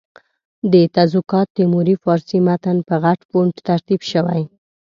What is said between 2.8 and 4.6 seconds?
په غټ فونټ ترتیب شوی.